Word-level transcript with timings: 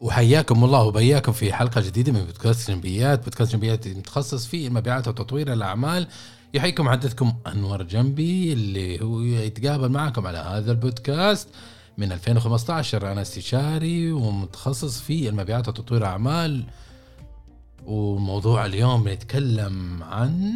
وحياكم 0.00 0.64
الله 0.64 0.82
وبياكم 0.82 1.32
في 1.32 1.52
حلقة 1.52 1.80
جديدة 1.80 2.12
من 2.12 2.24
بودكاست 2.24 2.70
جنبيات. 2.70 3.24
بودكاست 3.24 3.52
جنبيات 3.52 3.88
متخصص 3.88 4.46
في 4.46 4.66
المبيعات 4.66 5.08
وتطوير 5.08 5.52
الأعمال. 5.52 6.08
يحييكم 6.54 6.84
محدثكم 6.84 7.32
أنور 7.46 7.82
جنبي 7.82 8.52
اللي 8.52 9.02
هو 9.02 9.20
يتقابل 9.20 9.88
معكم 9.88 10.26
على 10.26 10.38
هذا 10.38 10.72
البودكاست. 10.72 11.48
من 11.98 12.12
2015 12.12 13.12
أنا 13.12 13.22
استشاري 13.22 14.12
ومتخصص 14.12 15.00
في 15.00 15.28
المبيعات 15.28 15.68
وتطوير 15.68 16.00
الأعمال. 16.00 16.64
وموضوع 17.86 18.66
اليوم 18.66 19.04
بنتكلم 19.04 20.02
عن 20.02 20.52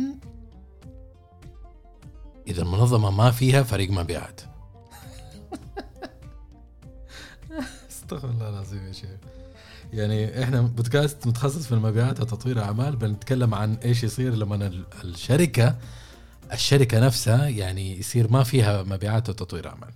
إذا 2.49 2.63
المنظمة 2.63 3.11
ما 3.11 3.31
فيها 3.31 3.63
فريق 3.63 3.91
مبيعات. 3.91 4.41
استغفر 8.05 8.31
الله 8.31 8.49
العظيم 8.49 8.87
يا 8.87 8.93
شيخ 8.93 9.11
يعني 9.93 10.43
إحنا 10.43 10.61
بودكاست 10.61 11.27
متخصص 11.27 11.67
في 11.67 11.73
المبيعات 11.73 12.21
وتطوير 12.21 12.57
الاعمال 12.57 12.97
بنتكلم 12.97 13.55
عن 13.55 13.75
إيش 13.75 14.05
يصير 14.05 14.35
لما 14.35 14.85
الشركة 15.05 15.77
الشركة 16.53 17.01
نفسها 17.01 17.49
يعني 17.49 17.99
يصير 17.99 18.33
ما 18.33 18.43
فيها 18.43 18.83
مبيعات 18.83 19.29
وتطوير 19.29 19.69
أعمال. 19.69 19.91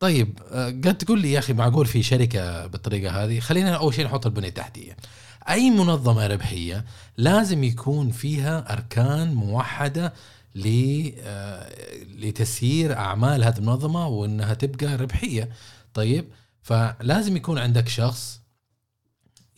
طيب 0.00 0.38
آه، 0.52 0.66
قد 0.66 0.98
تقول 0.98 1.20
لي 1.20 1.32
يا 1.32 1.38
أخي 1.38 1.52
معقول 1.52 1.86
في 1.86 2.02
شركة 2.02 2.66
بالطريقة 2.66 3.24
هذه؟ 3.24 3.40
خلينا 3.40 3.76
أول 3.76 3.94
شيء 3.94 4.04
نحط 4.04 4.26
البنية 4.26 4.48
التحتية. 4.48 4.96
أي 5.48 5.70
منظمة 5.70 6.26
ربحية 6.26 6.84
لازم 7.16 7.64
يكون 7.64 8.10
فيها 8.10 8.72
أركان 8.72 9.34
موحدة 9.34 10.12
آه، 11.22 11.70
لتسيير 12.18 12.96
أعمال 12.96 13.44
هذه 13.44 13.58
المنظمة 13.58 14.08
وإنها 14.08 14.54
تبقى 14.54 14.96
ربحية. 14.96 15.48
طيب 15.94 16.24
فلازم 16.68 17.36
يكون 17.36 17.58
عندك 17.58 17.88
شخص 17.88 18.40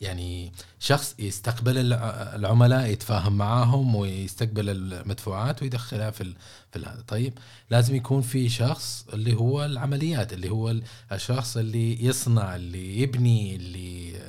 يعني 0.00 0.52
شخص 0.78 1.14
يستقبل 1.18 1.92
العملاء 2.34 2.86
يتفاهم 2.90 3.38
معاهم 3.38 3.94
ويستقبل 3.94 4.68
المدفوعات 4.68 5.62
ويدخلها 5.62 6.10
في 6.10 6.34
في 6.72 6.78
هذا 6.78 7.04
طيب 7.08 7.38
لازم 7.70 7.94
يكون 7.94 8.22
في 8.22 8.48
شخص 8.48 9.06
اللي 9.12 9.34
هو 9.34 9.64
العمليات 9.64 10.32
اللي 10.32 10.50
هو 10.50 10.74
الشخص 11.12 11.56
اللي 11.56 12.04
يصنع 12.04 12.56
اللي 12.56 13.00
يبني 13.00 13.56
اللي 13.56 14.20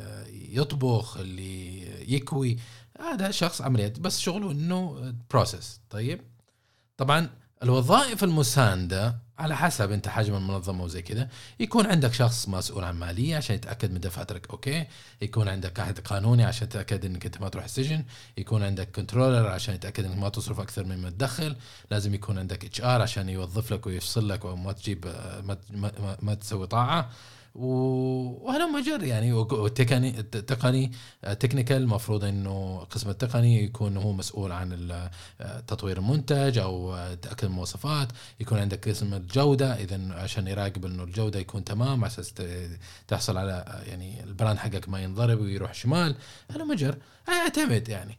يطبخ 0.57 1.17
اللي 1.17 2.13
يكوي 2.15 2.57
هذا 2.99 3.31
شخص 3.31 3.61
عمليات 3.61 3.99
بس 3.99 4.19
شغله 4.19 4.51
إنه 4.51 5.13
بروسيس 5.31 5.79
طيب. 5.89 6.21
طبعا 6.97 7.29
الوظائف 7.63 8.23
المساندة 8.23 9.15
على 9.39 9.57
حسب 9.57 9.91
انت 9.91 10.07
حجم 10.07 10.35
المنظمة 10.35 10.83
وزي 10.83 11.01
كذا 11.01 11.27
يكون 11.59 11.85
عندك 11.85 12.13
شخص 12.13 12.49
مسؤول 12.49 12.83
عن 12.83 12.95
مالية 12.95 13.37
عشان 13.37 13.55
يتأكد 13.55 13.91
من 13.91 13.99
دفاترك 13.99 14.49
okay؟ 14.49 14.85
يكون 15.21 15.47
عندك 15.47 15.79
احد 15.79 15.99
قانوني 15.99 16.43
عشان 16.43 16.67
يتأكد 16.67 17.05
إنك 17.05 17.25
أنت 17.25 17.41
ما 17.41 17.49
تروح 17.49 17.63
السجن 17.63 18.03
يكون 18.37 18.63
عندك 18.63 18.91
controller 18.95 19.47
عشان 19.47 19.75
يتأكد 19.75 20.05
إنك 20.05 20.17
ما 20.17 20.29
تصرف 20.29 20.59
أكثر 20.59 20.83
مما 20.83 21.09
تدخل 21.09 21.55
لازم 21.91 22.13
يكون 22.13 22.39
عندك 22.39 22.65
HR 22.65 23.01
عشان 23.01 23.29
يوظف 23.29 23.73
لك 23.73 23.87
ويفصل 23.87 24.29
لك 24.29 24.45
وما 24.45 24.71
تجيب 24.71 25.05
ما, 25.43 25.57
ما, 25.71 26.17
ما 26.21 26.33
تسوي 26.33 26.67
طاعة. 26.67 27.09
وهذا 27.55 28.65
مجر 28.65 29.03
يعني 29.03 29.33
والتقني 29.33 30.19
التقني 30.19 30.91
technical 31.39 31.77
المفروض 31.77 32.23
إنه 32.23 32.79
القسم 32.81 33.09
التقني 33.09 33.63
يكون 33.63 33.97
هو 33.97 34.11
مسؤول 34.11 34.51
عن 34.51 34.91
تطوير 35.67 35.97
المنتج 35.97 36.57
أو 36.57 36.95
تاكد 37.21 37.45
المواصفات 37.45 38.07
يكون 38.39 38.59
عندك 38.59 38.89
قسم 38.89 39.13
الجودة 39.13 39.73
إذا 39.73 40.13
عشان 40.13 40.47
يراقب 40.47 40.85
إنه 40.85 41.03
الجودة 41.03 41.39
يكون 41.39 41.63
تمام 41.63 42.05
أساس 42.05 42.33
تحصل 43.07 43.37
على 43.37 43.83
يعني 43.87 44.23
البراند 44.23 44.57
حقك 44.57 44.89
ما 44.89 45.03
ينضرب 45.03 45.39
ويروح 45.39 45.73
شمال 45.73 46.15
هذا 46.51 46.63
مجر 46.63 46.97
يعتمد 47.27 47.89
يعني. 47.89 48.17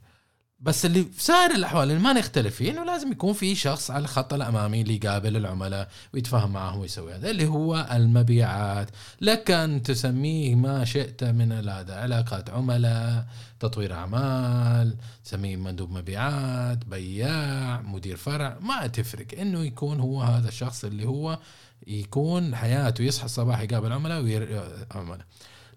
بس 0.63 0.87
اللي 0.87 1.05
في 1.05 1.25
سائر 1.25 1.51
الأحوال 1.51 1.91
اللي 1.91 2.03
ما 2.03 2.13
نختلف 2.13 2.57
فيه 2.57 2.71
انه 2.71 2.85
لازم 2.85 3.13
يكون 3.13 3.33
في 3.33 3.55
شخص 3.55 3.91
على 3.91 4.03
الخط 4.03 4.35
الأمامي 4.35 4.81
اللي 4.83 4.95
يقابل 4.97 5.37
العملاء 5.37 5.89
ويتفاهم 6.15 6.53
معهم 6.53 6.81
ويسوي 6.81 7.15
هذا 7.15 7.31
اللي 7.31 7.47
هو 7.47 7.89
المبيعات. 7.93 8.91
لك 9.21 9.51
أن 9.51 9.83
تسميه 9.83 10.55
ما 10.55 10.85
شئت 10.85 11.25
من 11.25 11.53
هذا 11.53 11.95
علاقات 11.95 12.51
عملاء 12.51 13.27
تطوير 13.61 13.93
أعمال 13.93 14.97
تسميه 15.25 15.57
مندوب 15.57 15.91
مبيعات 15.91 16.85
بياع 16.85 17.81
مدير 17.81 18.17
فرع 18.17 18.59
ما 18.61 18.87
تفرق. 18.87 19.27
إنه 19.41 19.65
يكون 19.65 20.01
هو 20.01 20.23
هذا 20.23 20.49
الشخص 20.49 20.85
اللي 20.85 21.07
هو 21.07 21.39
يكون 21.87 22.55
حياته 22.57 23.03
يصحى 23.03 23.25
الصباح 23.25 23.61
يقابل 23.61 23.93
عملاء 23.93 24.23
وير... 24.23 24.63
عملاء. 24.91 25.27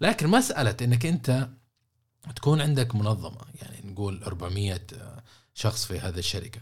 لكن 0.01 0.27
مسألة 0.27 0.75
إنك 0.81 1.05
أنت 1.05 1.47
تكون 2.31 2.61
عندك 2.61 2.95
منظمة 2.95 3.41
يعني 3.61 3.91
نقول 3.91 4.23
400 4.23 4.81
شخص 5.53 5.85
في 5.85 5.99
هذه 5.99 6.19
الشركة 6.19 6.61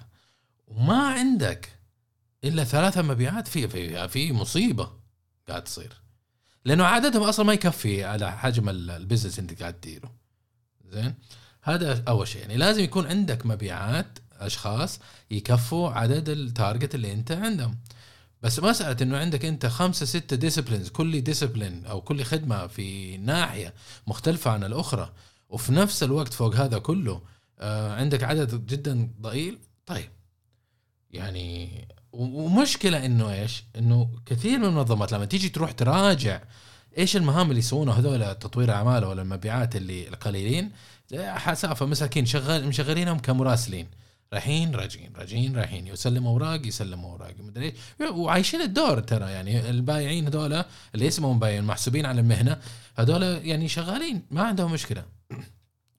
وما 0.67 1.07
عندك 1.07 1.69
إلا 2.43 2.63
ثلاثة 2.63 3.01
مبيعات 3.01 3.47
في 3.47 3.67
في 3.67 4.07
في 4.07 4.33
مصيبة 4.33 4.91
قاعد 5.47 5.63
تصير. 5.63 5.93
لأنه 6.65 6.83
عددهم 6.85 7.23
أصلا 7.23 7.45
ما 7.45 7.53
يكفي 7.53 8.03
على 8.03 8.31
حجم 8.31 8.69
ال 8.69 8.77
business 8.77 9.39
انت 9.39 9.61
قاعد 9.61 9.73
تديره. 9.73 10.11
زين؟ 10.89 11.13
هذا 11.61 12.03
أول 12.07 12.27
شيء. 12.27 12.41
يعني 12.41 12.57
لازم 12.57 12.83
يكون 12.83 13.07
عندك 13.07 13.45
مبيعات 13.45 14.19
أشخاص 14.31 14.99
يكفوا 15.31 15.89
عدد 15.89 16.29
ال 16.29 16.38
target 16.38 16.95
اللي 16.95 17.13
أنت 17.13 17.31
عندهم. 17.31 17.77
بس 18.41 18.59
مسألة 18.59 18.97
إنه 19.01 19.17
عندك 19.17 19.45
أنت 19.45 19.65
خمسة 19.65 20.05
ستة 20.05 20.35
disciplines 20.35 20.89
كل 20.89 21.21
discipline 21.21 21.85
أو 21.85 22.01
كل 22.01 22.23
خدمة 22.23 22.67
في 22.67 23.17
ناحية 23.17 23.73
مختلفة 24.07 24.51
عن 24.51 24.63
الأخرى 24.63 25.13
وفي 25.53 25.73
نفس 25.73 26.03
الوقت 26.03 26.33
فوق 26.33 26.55
هذا 26.55 26.77
كله 26.77 27.21
آه 27.59 27.95
عندك 27.95 28.23
عدد 28.23 28.65
جدا 28.65 29.09
ضئيل؟ 29.21 29.59
طيب. 29.85 30.09
يعني 31.11 31.87
ومشكلة 32.11 33.05
إنه 33.05 33.33
إيش؟ 33.33 33.63
إنه 33.77 34.09
كثير 34.25 34.59
من 34.59 34.65
المنظمات 34.65 35.11
لما 35.11 35.25
تيجي 35.25 35.49
تروح 35.49 35.71
تراجع 35.71 36.41
إيش 36.97 37.15
المهام 37.17 37.49
اللي 37.49 37.59
يسوونها 37.59 37.99
هذول 37.99 38.35
تطوير 38.35 38.71
اعمال 38.71 39.05
ولا 39.05 39.21
المبيعات 39.21 39.75
اللي 39.75 40.07
القليلين 40.07 40.71
حسافه 41.17 41.85
مساكين 41.85 42.25
شغال 42.25 42.67
مشغلينهم 42.67 43.19
كمراسلين. 43.19 43.87
رايحين 44.33 44.75
راجعين 44.75 45.13
راجعين 45.15 45.55
رايحين 45.55 45.87
يسلموا 45.87 46.31
أوراق 46.31 46.67
يسلموا 46.67 47.11
أوراق. 47.11 47.33
مدري 47.39 47.73
وعايشين 48.11 48.61
الدور 48.61 48.99
ترى 48.99 49.31
يعني 49.31 49.69
البايعين 49.69 50.27
هذول 50.27 50.63
اللي 50.95 51.07
اسمهم 51.07 51.39
بايعين 51.39 51.63
محسوبين 51.63 52.05
على 52.05 52.21
المهنة 52.21 52.59
هذول 52.95 53.23
يعني 53.23 53.67
شغالين 53.67 54.25
ما 54.31 54.43
عندهم 54.43 54.71
مشكلة. 54.71 55.03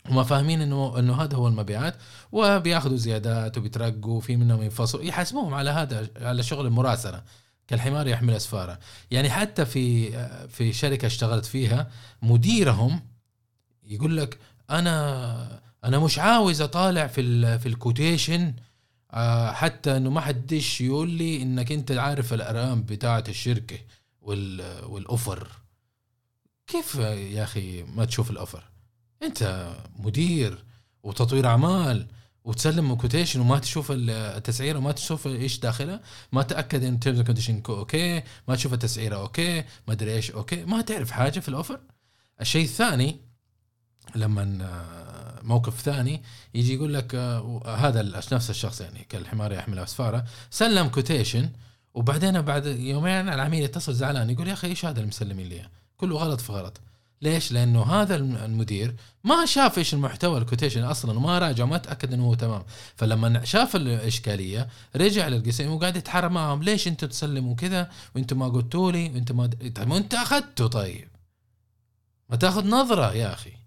هم 0.06 0.24
فاهمين 0.24 0.60
إنه 0.62 0.98
إنه 0.98 1.22
هذا 1.22 1.36
هو 1.36 1.48
المبيعات 1.48 1.96
وبياخذوا 2.32 2.96
زيادات 2.96 3.58
وبيترقوا 3.58 4.20
في 4.20 4.36
منهم 4.36 4.62
ينفصلوا 4.62 5.04
يحاسبوهم 5.04 5.54
على 5.54 5.70
هذا 5.70 6.08
على 6.16 6.42
شغل 6.42 6.66
المراسلة. 6.66 7.22
كالحمار 7.68 8.06
يحمل 8.06 8.34
أسفاره. 8.34 8.78
يعني 9.10 9.30
حتى 9.30 9.64
في 9.64 10.10
في 10.48 10.72
شركة 10.72 11.06
اشتغلت 11.06 11.44
فيها 11.44 11.90
مديرهم 12.22 13.00
يقول 13.86 14.16
لك 14.16 14.38
أنا 14.70 15.62
أنا 15.84 15.98
مش 15.98 16.18
عاوز 16.18 16.60
أطالع 16.60 17.06
في 17.06 17.58
في 17.58 17.66
ال 17.66 17.75
quotation 17.75 18.54
آه، 19.10 19.52
حتى 19.52 19.96
إنه 19.96 20.10
ما 20.10 20.20
حدش 20.20 20.80
يقول 20.80 21.10
لي 21.10 21.42
إنك 21.42 21.72
أنت 21.72 21.92
عارف 21.92 22.34
الأرقام 22.34 22.82
بتاعه 22.82 23.24
الشركة 23.28 23.78
وال 24.22 24.54
offer. 24.54 25.48
كيف 26.66 26.94
يا 26.94 27.42
أخي 27.42 27.82
ما 27.82 28.04
تشوف 28.04 28.30
ال 28.30 28.35
offer؟ 28.35 28.64
أنت 29.22 29.72
مدير 29.98 30.64
وتطوير 31.02 31.46
أعمال 31.46 32.06
وتسلم 32.44 32.94
quotation 32.94 33.40
وما 33.40 33.58
تشوف 33.58 33.92
التسعيرة 33.96 34.78
وما 34.78 34.92
تشوف 34.92 35.26
إيش 35.26 35.58
داخلها 35.58 36.00
ما 36.32 36.42
تأكد 36.42 36.84
إن 36.84 37.00
terms 37.00 37.20
condition 37.20 37.62
okay 37.68 38.22
ما 38.48 38.56
تشوف 38.56 38.72
التسعيرة 38.72 39.16
okay 39.16 39.64
ما 39.88 39.92
أدري 39.92 40.14
إيش 40.14 40.30
okay 40.30 40.64
ما 40.64 40.80
تعرف 40.80 41.10
حاجة 41.10 41.40
في 41.40 41.48
ال 41.48 41.53
offer؟ 41.53 41.80
الشيء 42.40 42.64
الثاني 42.64 43.20
لما 44.14 44.44
موقف 45.42 45.80
ثاني 45.80 46.22
يجي 46.54 46.74
يقول 46.74 46.94
لك 46.94 47.14
آه، 47.14 47.76
هذا 47.78 48.02
نفس 48.32 48.50
الشخص 48.50 48.80
يعني 48.80 49.06
كالحمار 49.08 49.52
يحمل 49.52 49.78
أسفاره 49.78 50.24
سلم 50.50 50.88
quotation 50.88 51.48
وبعدين 51.94 52.42
بعد 52.42 52.66
يومين 52.66 53.28
العميل 53.28 53.62
يتصل 53.62 53.94
زعلان 53.94 54.30
يقول 54.30 54.48
يا 54.48 54.52
أخي 54.52 54.68
إيش 54.68 54.84
هذا 54.84 54.96
اللي 54.96 55.08
مسلمين 55.08 55.48
لي؟ 55.48 55.68
كله 55.96 56.16
غلط 56.16 56.40
في 56.40 56.52
غلط. 56.52 56.80
ليش؟ 57.22 57.52
لأنه 57.52 57.82
هذا 57.82 58.16
المدير 58.16 58.94
ما 59.24 59.46
شاف 59.46 59.78
إيش 59.78 59.94
المحتوى 59.94 60.38
ال 60.38 60.43
quotation 60.43 60.82
أصلا 60.82 61.18
وما 61.18 61.38
راجع 61.38 61.64
وما 61.64 61.78
تأكد 61.78 62.12
إنه 62.12 62.24
هو 62.26 62.34
تمام، 62.34 62.62
فلما 62.96 63.44
شاف 63.44 63.76
الإشكالية 63.76 64.68
رجع 64.96 65.28
للقسم 65.28 65.72
وقاعد 65.72 65.96
يتحارب 65.96 66.30
معهم 66.30 66.62
ليش 66.62 66.88
أنتم 66.88 67.06
تسلموا 67.06 67.54
كذا؟ 67.54 67.90
وأنتم 68.16 68.38
ما 68.38 68.48
قلتوا 68.48 68.92
لي 68.92 69.10
وأنتم 69.10 69.36
ما 69.36 69.46
طيب 69.46 69.92
أنت 69.92 70.14
أخذته 70.14 70.66
طيب. 70.66 71.08
ما 72.30 72.36
تأخذ 72.36 72.66
نظرة 72.66 73.14
يا 73.14 73.32
أخي. 73.32 73.63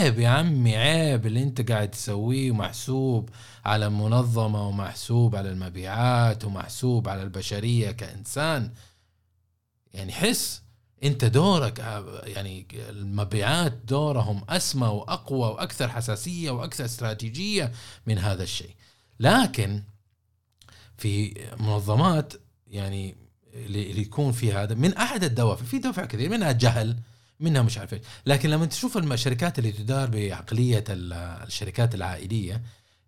عيب 0.00 0.18
يا 0.18 0.28
عمي 0.28 0.76
عيب 0.76 1.26
اللي 1.26 1.42
انت 1.42 1.70
قاعد 1.70 1.90
تسويه 1.90 2.50
ومحسوب 2.50 3.30
على 3.64 3.86
المنظمة 3.86 4.68
ومحسوب 4.68 5.36
على 5.36 5.50
المبيعات 5.50 6.44
ومحسوب 6.44 7.08
على 7.08 7.22
البشرية 7.22 7.90
كإنسان. 7.90 8.70
يعني 9.94 10.12
حس 10.12 10.62
انت 11.04 11.24
دورك 11.24 11.80
آه، 11.80 12.22
يعني 12.24 12.66
المبيعات 12.72 13.72
دورهم 13.72 14.44
أسمى 14.48 14.86
وأقوى 14.86 15.48
وأكثر 15.48 15.88
حساسية 15.88 16.50
وأكثر 16.50 16.84
استراتيجية 16.84 17.72
من 18.06 18.18
هذا 18.18 18.42
الشيء. 18.42 18.74
لكن 19.20 19.82
في 20.96 21.34
منظمات 21.58 22.32
يعني 22.66 23.16
اللي 23.54 24.00
يكون 24.00 24.32
في 24.32 24.52
هذا 24.52 24.74
من 24.74 24.94
أحد 24.94 25.24
الدوافع 25.24 25.64
في 25.64 25.78
دوافع 25.78 26.04
كثير 26.04 26.30
منها 26.30 26.52
جهل 26.52 26.96
منها 27.40 27.62
مش 27.62 27.78
عارف 27.78 27.94
لكن 28.26 28.50
لما 28.50 28.66
تشوف 28.66 28.96
الشركات 28.96 29.58
اللي 29.58 29.72
تدار 29.72 30.10
بعقلية 30.10 30.84
الشركات 30.88 31.94
العائلية 31.94 32.62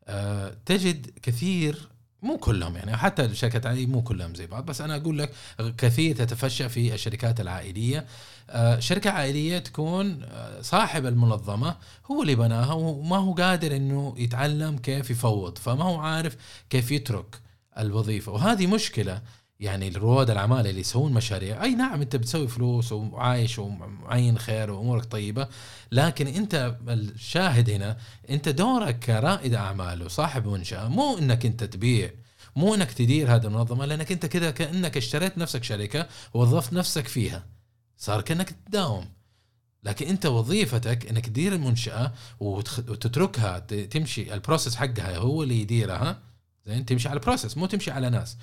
آه، 0.09 0.57
تجد 0.67 1.11
كثير 1.23 1.89
مو 2.23 2.39
كلهم 2.39 2.77
يعني 2.77 2.97
حتى 2.97 3.25
الشركات 3.25 3.63
العائلية 3.67 3.87
مو 3.87 4.03
كلهم 4.03 4.35
زي 4.35 4.47
بعض 4.47 4.67
بس 4.67 4.81
أنا 4.81 4.97
أقول 4.97 5.19
لك 5.19 5.33
كثير 5.79 6.17
تتفشى 6.17 6.69
في 6.69 6.95
الشركات 6.95 7.41
العائلية. 7.41 8.07
آه، 8.51 8.79
شركة 8.79 9.11
عائلية 9.11 9.59
تكون 9.59 10.23
آه، 10.23 10.61
صاحب 10.63 11.07
المنظمة 11.07 11.77
هو 12.11 12.23
اللي 12.23 12.35
بناها 12.35 12.73
وما 12.73 13.17
هو 13.17 13.33
قادر 13.33 13.77
إنه 13.77 14.15
يتعلم 14.19 14.79
كيف 14.79 15.11
يفوض 15.11 15.59
فما 15.59 15.85
هو 15.85 16.01
عارف 16.01 16.37
كيف 16.71 16.91
يترك 16.91 17.41
الوظيفة. 17.79 18.33
وهذه 18.33 18.67
مشكلة 18.67 19.23
يعني 19.63 19.89
رواد 19.89 20.31
الأعمال 20.31 20.67
اللي 20.67 20.81
يسوون 20.81 21.13
مشاريع 21.13 21.63
أي 21.63 21.75
نعم 21.75 22.01
أنت 22.01 22.17
بتسوي 22.17 22.49
فلوس 22.49 22.93
وعايش 22.93 23.59
ومعين 23.59 24.39
خير 24.39 24.71
وأمورك 24.71 25.05
طيبة 25.05 25.49
لكن 25.93 26.27
أنت 26.27 26.77
الشاهد 26.89 27.71
هنا 27.71 27.97
أنت 28.31 28.49
دورك 28.49 28.99
كرائد 28.99 29.55
أعمال 29.55 30.03
وصاحب 30.03 30.49
منشأة 30.49 30.89
مو 30.89 31.19
إنك 31.19 31.47
أنت 31.47 31.65
تبيع 31.65 32.11
مو 32.57 32.75
إنك 32.75 32.93
تدير 32.93 33.35
هذه 33.35 33.47
المنظمة 33.47 33.87
لأنك 33.87 34.13
أنت 34.13 34.27
كذا 34.27 34.51
كأنك 34.51 34.97
اشتريت 34.97 35.39
نفسك 35.39 35.65
شركة 35.65 36.07
ووظفت 36.35 36.73
نفسك 36.73 37.09
فيها 37.09 37.47
صار 37.97 38.21
كأنك 38.21 38.55
تداوم. 38.67 39.09
لكن 39.85 40.07
أنت 40.07 40.27
وظيفتك 40.27 41.07
إنك 41.07 41.27
تدير 41.27 41.53
المنشأة 41.53 42.13
وتتركها 42.41 43.59
تمشي 43.59 44.35
ال 44.35 44.40
process 44.40 44.77
حقها 44.77 45.17
هو 45.19 45.43
اللي 45.43 45.61
يديرها. 45.61 46.23
زين؟ 46.67 46.85
تمشي 46.85 47.09
على 47.09 47.21
process 47.21 47.57
مو 47.57 47.67
تمشي 47.67 47.91
على 47.91 48.11
ناس. 48.11 48.37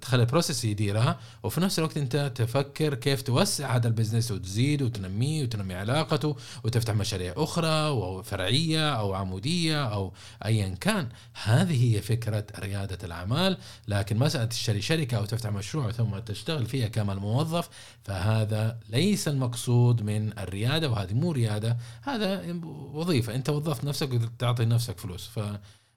تخلي 0.00 0.22
ال 0.22 0.27
process 0.27 0.64
يديرها 0.64 1.20
وفي 1.42 1.60
نفس 1.60 1.78
الوقت 1.78 1.96
انت 1.96 2.32
تفكر 2.34 2.94
كيف 2.94 3.22
توسع 3.22 3.76
هذا 3.76 3.88
ال 3.88 3.93
business 3.93 4.30
وتزيد 4.30 4.82
وتنميه 4.82 5.42
وتنمي 5.42 5.74
علاقته 5.74 6.36
وتفتح 6.64 6.94
مشاريع 6.94 7.34
أخرى 7.36 7.86
أو 7.86 8.22
فرعية 8.22 8.90
أو 8.98 9.14
عمودية 9.14 9.84
أو 9.84 10.12
ايا 10.44 10.68
كان. 10.80 11.08
هذه 11.42 11.94
هي 11.96 12.02
فكرة 12.02 12.46
ريادة 12.58 12.98
الأعمال. 13.06 13.58
لكن 13.88 14.16
مساله 14.16 14.44
تشتري 14.44 14.82
شركة 14.82 15.16
أو 15.16 15.24
تفتح 15.24 15.50
مشروع 15.50 15.90
ثم 15.90 16.18
تشتغل 16.18 16.66
فيها 16.66 16.88
كما 16.88 17.12
الموظف 17.12 17.68
فهذا 18.04 18.78
ليس 18.88 19.28
المقصود 19.28 20.02
من 20.02 20.38
الريادة 20.38 20.90
وهذه 20.90 21.14
مو 21.14 21.32
ريادة. 21.32 21.76
هذا 22.02 22.60
وظيفة. 22.92 23.34
انت 23.34 23.50
وظفت 23.50 23.84
نفسك 23.84 24.12
وتعطي 24.12 24.64
نفسك 24.64 24.98
فلوس. 24.98 25.26
ف 25.26 25.40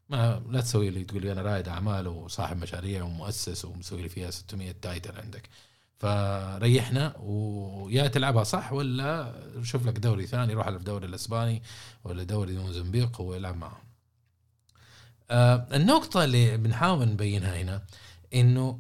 ما 0.10 0.44
لا 0.50 0.62
تسوي 0.62 0.90
لي 0.90 1.04
تقول 1.04 1.22
لي 1.22 1.32
أنا 1.32 1.42
رائد 1.42 1.68
أعمال 1.68 2.08
وصاحب 2.08 2.58
مشاريع 2.58 3.04
ومؤسس 3.04 3.66
ومسوي 3.66 4.02
لي 4.02 4.10
فيها 4.10 4.32
600 4.32 4.72
تايتل 4.72 5.18
عندك 5.22 5.50
فريحنا 6.00 7.18
ويا 7.20 8.08
تلعبها 8.08 8.44
صح 8.44 8.74
ولا 8.74 9.34
شوف 9.64 9.88
لك 9.88 10.00
دوري 10.00 10.28
ثاني 10.28 10.54
روح 10.54 10.66
على 10.68 10.76
الدوري 10.76 11.06
الإسباني 11.06 11.64
ولا 12.04 12.24
دوري 12.24 12.58
موزمبيق 12.58 13.22
والعب 13.22 13.58
معهم. 13.58 13.84
آه 15.32 15.68
النقطة 15.74 16.24
اللي 16.24 16.58
بنحاول 16.58 17.08
نبينها 17.10 17.62
هنا 17.62 17.86
إنه 18.34 18.80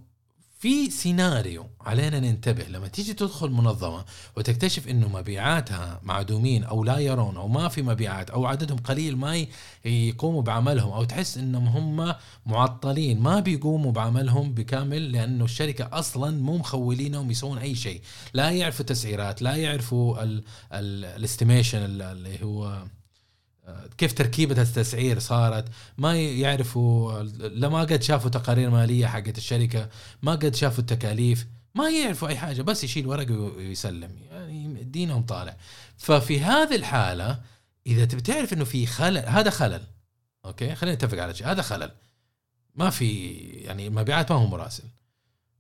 في 0.60 0.90
سيناريو 0.90 1.70
علينا 1.82 2.20
ننتبه 2.20 2.64
لما 2.64 2.88
تيجي 2.88 3.14
تدخل 3.14 3.50
منظمة 3.50 4.06
وتكتشف 4.38 4.88
إنه 4.88 5.08
مبيعاتها 5.08 6.00
معدومين 6.04 6.64
أو 6.64 6.84
لا 6.84 6.98
يرون 6.98 7.38
أو 7.38 7.48
ما 7.48 7.68
في 7.68 7.82
مبيعات 7.82 8.30
أو 8.30 8.46
عددهم 8.46 8.78
قليل 8.78 9.18
ما 9.18 9.46
يقوموا 9.86 10.42
بعملهم 10.42 10.92
أو 10.92 11.04
تحس 11.04 11.38
إنهم 11.38 11.68
هم 11.68 12.16
معطلين 12.46 13.20
ما 13.20 13.40
بيقوموا 13.40 13.92
بعملهم 13.92 14.54
بكامل 14.54 15.12
لأنه 15.12 15.46
الشركة 15.46 15.90
أصلا 15.94 16.42
مو 16.42 16.58
مخولينهم 16.58 17.32
يسوون 17.32 17.58
أي 17.58 17.76
شيء. 17.76 18.02
لا 18.34 18.50
يعرفوا 18.50 18.86
تسعيرات 18.86 19.42
لا 19.42 19.56
يعرفوا 19.56 20.18
ال 20.74 20.83
estimation 20.83 21.78
اللي 21.78 22.44
هو 22.44 22.84
كيف 23.98 24.13
تركيبة 24.13 24.62
التسعير 24.62 25.19
صارت؟ 25.19 25.66
ما 25.98 26.16
يعرفوا 26.16 27.24
لما 27.33 27.80
قد 27.80 28.04
شافوا 28.04 28.30
تقارير 28.30 28.69
مالية 28.69 29.07
حقت 29.07 29.38
الشركة 29.38 29.89
ما 30.21 30.31
قد 30.31 30.56
شافوا 30.56 30.80
التكاليف 30.80 31.48
ما 31.75 31.89
يعرفوا 31.89 32.27
أي 32.27 32.38
حاجة 32.38 32.62
بس 32.62 32.83
يشيل 32.83 33.07
ورق 33.07 33.31
ويسلم. 33.31 34.12
يعني 34.31 34.83
دينهم 34.83 35.21
طالع. 35.24 35.57
ففي 35.98 36.39
هذه 36.39 36.75
الحالة 36.75 37.39
إذا 37.88 38.06
تبي 38.06 38.21
تعرف 38.21 38.54
إنه 38.54 38.63
في 38.63 38.86
خلل 38.86 39.18
هذا 39.18 39.50
خلل 39.50 39.81
أوكي؟ 40.45 40.75
خلينا 40.75 40.95
نتفق 40.95 41.24
على 41.24 41.33
شيء 41.33 41.48
هذا 41.48 41.62
خلل. 41.62 41.92
ما 42.75 42.89
في 42.89 43.31
يعني 43.38 43.88
المبيعات 43.88 44.31
ما 44.31 44.38
هو 44.38 44.48
مراسل. 44.48 44.83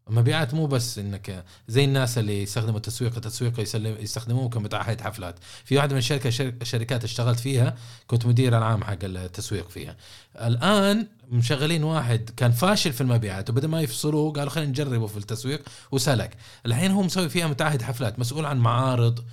المبيعات 0.09 0.53
مو 0.53 0.67
بس 0.67 0.97
إنك 0.99 1.45
زي 1.67 1.85
الناس 1.85 2.17
اللي 2.17 2.43
يستخدموا 2.43 2.77
التسويق 2.77 3.15
التسويق 3.15 3.59
يستخدموه 4.01 4.49
كمتعهد 4.49 5.01
حفلات 5.01 5.35
في 5.65 5.77
واحدة 5.77 5.93
من 5.93 5.97
الشركة 5.97 6.29
شركات 6.63 7.03
اشتغلت 7.03 7.39
فيها 7.39 7.75
كنت 8.07 8.25
مدير 8.25 8.57
العام 8.57 8.83
حق 8.83 8.97
التسويق 9.03 9.69
فيها. 9.69 9.97
الآن 10.35 11.07
مشغلين 11.29 11.83
واحد 11.83 12.29
كان 12.37 12.51
فاشل 12.51 12.93
في 12.93 13.01
المبيعات 13.01 13.49
وبدل 13.49 13.67
ما 13.67 13.81
يفصلوه 13.81 14.31
قالوا 14.31 14.49
خلينا 14.49 14.69
نجربه 14.69 15.07
في 15.07 15.17
التسويق 15.17 15.69
وسلك. 15.91 16.37
الحين 16.65 16.91
هو 16.91 17.01
مسوي 17.01 17.29
فيها 17.29 17.47
متعهد 17.47 17.81
حفلات 17.81 18.19
مسؤول 18.19 18.45
عن 18.45 18.57
معارض 18.57 19.25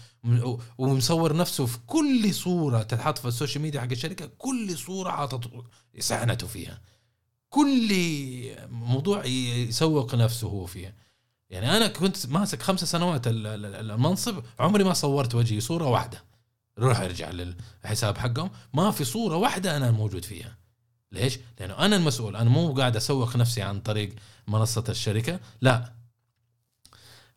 ومصور 0.79 1.37
نفسه 1.37 1.67
في 1.67 1.79
كل 1.87 2.35
صورة 2.35 2.83
تتحط 2.83 3.19
في 3.19 3.29
السوشيال 3.29 3.63
ميديا 3.63 3.81
حق 3.81 3.91
الشركة 3.91 4.31
كل 4.39 4.79
صورة 4.79 5.11
حاطط 5.11 5.51
سعنته 5.99 6.47
فيها. 6.47 6.81
كل 7.57 7.91
موضوع 8.71 9.25
يسوق 9.25 10.15
نفسه 10.15 10.49
هو 10.49 10.67
فيها 10.67 10.93
يعني 11.51 11.77
أنا 11.77 11.87
كنت 11.87 12.27
ماسك 12.27 12.63
خمس 12.63 12.85
سنوات 12.85 13.23
المنصب 13.27 14.43
عمري 14.59 14.85
ما 14.85 14.93
صورت 14.93 15.35
وجهي 15.35 15.61
صورة 15.61 15.89
واحدة. 15.89 16.25
روح 16.79 17.01
ارجع 17.01 17.31
للحساب 17.31 18.19
حقهم. 18.19 18.51
ما 18.75 18.91
في 18.91 19.05
صورة 19.05 19.37
واحدة 19.37 19.77
أنا 19.77 19.91
موجود 19.91 20.25
فيها. 20.25 20.57
ليش؟ 21.13 21.39
لأنه 21.61 21.79
أنا 21.79 21.97
المسؤول. 21.97 22.37
أنا 22.37 22.51
مو 22.51 22.73
قاعد 22.75 22.97
أسوق 22.97 23.37
نفسي 23.37 23.63
عن 23.63 23.81
طريق 23.81 24.15
منصة 24.49 24.85
الشركة. 24.89 25.41
لا. 25.61 25.93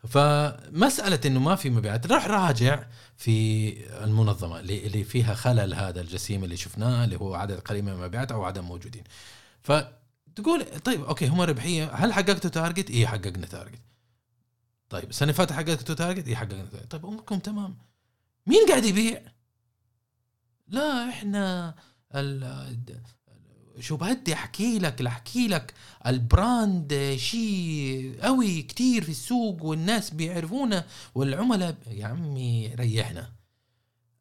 فمسألة 0.07 1.19
إنه 1.25 1.39
ما 1.39 1.55
في 1.55 1.69
مبيعات 1.69 2.07
راح 2.07 2.27
راجع 2.27 2.83
في 3.17 3.73
المنظمة 4.03 4.59
اللي 4.59 5.03
فيها 5.03 5.33
خلل 5.33 5.73
هذا 5.73 6.01
الجسيم 6.01 6.43
اللي 6.43 6.57
شفناه 6.57 7.05
اللي 7.05 7.15
هو 7.15 7.35
عدد 7.35 7.59
قليل 7.59 7.85
من 7.85 7.91
المبيعات 7.91 8.31
أو 8.31 8.43
عدم 8.43 8.65
موجودين. 8.65 9.03
ف 9.61 9.71
تقول 10.41 10.79
طيب 10.79 11.03
okay 11.03 11.27
هم 11.27 11.41
ربحية. 11.41 11.85
هل 11.85 12.13
حققتوا 12.13 12.49
target؟ 12.49 12.89
اي 12.89 13.07
حققنا 13.07 13.45
target 13.45 13.81
طيب 14.89 15.09
السنة 15.09 15.23
اللي 15.23 15.33
فاتت 15.33 15.51
حققتوا 15.51 15.95
target؟ 15.95 16.27
اي 16.27 16.35
حققنا 16.35 16.65
target 16.65 16.91
طيب 16.91 17.05
أموركم 17.05 17.39
تمام. 17.39 17.77
مين 18.47 18.67
قاعد 18.67 18.85
يبيع؟ 18.85 19.21
لا 20.67 21.09
إحنا 21.09 21.75
شو 23.79 23.97
بدي 23.97 24.33
أحكي 24.33 24.79
لك؟ 24.79 25.01
أحكي 25.01 25.47
لك. 25.47 25.73
ال 26.07 26.25
brand 26.25 27.15
شيء 27.17 28.19
قوي 28.21 28.61
كتير 28.61 29.03
في 29.03 29.09
السوق 29.11 29.63
والناس 29.63 30.09
بيعرفونا 30.09 30.85
والعملاء 31.15 31.75
يا 31.87 32.05
عمي 32.05 32.75
ريحنا. 32.75 33.31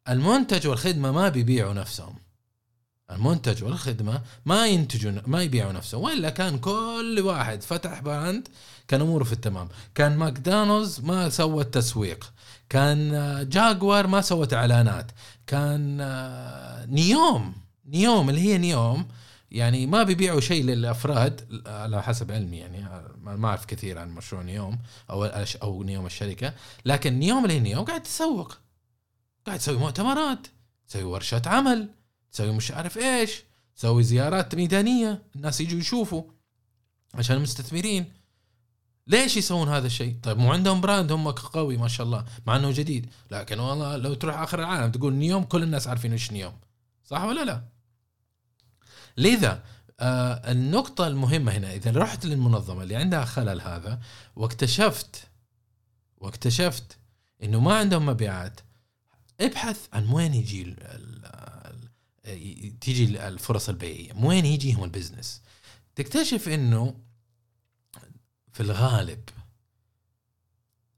المنتج 0.09 0.67
والخدمة 0.67 1.13
ما 1.13 1.29
بيبيعوا 1.29 1.75
نفسهم. 1.75 2.17
المنتج 3.11 3.65
والخدمة 3.65 4.23
ما 4.47 4.67
ينتجوا 4.67 5.13
ما 5.27 5.43
يبيعوا 5.43 5.73
نفسه 5.73 5.99
وإلا 5.99 6.31
كان 6.31 6.59
كل 6.59 7.21
واحد 7.25 7.63
فتح 7.63 8.01
brand 8.01 8.49
كان 8.89 9.01
أموره 9.01 9.25
في 9.25 9.33
التمام. 9.33 9.69
كان 9.95 10.17
ماكدونالدز 10.17 11.01
ما 11.01 11.29
سوى 11.29 11.63
التسويق 11.63 12.33
كان 12.69 13.11
جاكوار 13.49 14.07
ما 14.07 14.21
سوت 14.21 14.55
إعلانات. 14.55 15.13
كان 15.47 15.97
نيوم 16.89 17.55
نيوم 17.87 18.31
اللي 18.31 18.41
هي 18.41 18.59
نيوم 18.59 19.09
يعني 19.51 19.87
ما 19.87 20.03
بيبيعوا 20.03 20.41
شيء 20.41 20.65
للأفراد 20.65 21.63
على 21.67 22.03
حسب 22.03 22.33
علمي 22.33 22.57
يعني 22.57 22.89
ما 23.23 23.49
أعرف 23.49 23.65
كثير 23.65 23.99
عن 23.99 24.11
مشروع 24.11 24.43
نيوم 24.43 24.79
أو 25.11 25.25
أو 25.63 25.83
نيوم 25.83 26.07
الشركة. 26.07 26.53
لكن 26.85 27.19
نيوم 27.19 27.45
اللي 27.45 27.55
هي 27.55 27.61
نيوم 27.61 27.85
قاعد 27.85 28.03
تسوق. 28.03 28.59
قاعد 29.47 29.59
تسوي 29.59 29.77
مؤتمرات 29.77 30.47
تسوي 30.89 31.03
ورشه 31.03 31.43
عمل. 31.47 31.89
تسوي 32.33 32.53
مش 32.53 32.71
عارف 32.71 32.99
إيش 32.99 33.43
تسوي 33.77 34.03
زيارات 34.03 34.55
ميدانية 34.55 35.23
الناس 35.37 35.61
يجوا 35.61 35.81
يشوفوا 35.81 36.23
عشان 37.15 37.37
المستثمرين 37.37 38.13
ليش 39.07 39.37
يسوون 39.37 39.69
هذا 39.69 39.87
الشيء؟ 39.87 40.17
طيب 40.23 40.39
مو 40.39 40.53
عندهم 40.53 40.81
براند 40.81 41.13
هم 41.13 41.31
قوي 41.31 41.77
ما 41.77 41.89
شاء 41.89 42.07
الله 42.07 42.25
مع 42.47 42.57
إنه 42.57 42.71
جديد 42.71 43.11
لكن 43.31 43.59
والله 43.59 43.97
لو 43.97 44.15
تروح 44.15 44.39
آخر 44.39 44.59
العالم 44.59 44.91
تقول 44.93 45.15
نيوم 45.15 45.45
كل 45.45 45.63
الناس 45.63 45.89
عارفين 45.89 46.13
إيش 46.13 46.33
نيوم 46.33 46.53
صح 47.05 47.23
ولا 47.23 47.45
لا؟ 47.45 47.63
لذا 49.17 49.63
آه 50.01 50.51
النقطة 50.53 51.07
المهمة 51.07 51.53
هنا 51.53 51.73
إذا 51.73 51.91
رحت 51.91 52.27
للمنظمة 52.27 52.83
اللي 52.83 52.97
عندها 52.97 53.25
خلل 53.25 53.61
هذا 53.61 54.01
واكتشفت 54.37 55.29
واكتشفت 56.19 56.99
إنه 57.43 57.61
ما 57.61 57.75
عندهم 57.79 58.07
مبيعات 58.07 58.61
ابحث 59.41 59.87
عن 59.93 60.13
وين 60.13 60.35
يجي 60.35 60.77
تيجي 62.81 63.29
الفرص 63.29 63.69
البيعية 63.69 64.13
من 64.13 64.25
وين 64.25 64.47
يجيهم 64.47 64.85
ال 64.85 64.91
business؟ 64.91 65.43
تكتشف 65.95 66.49
إنه 66.49 67.01
في 68.53 68.61
الغالب 68.61 69.29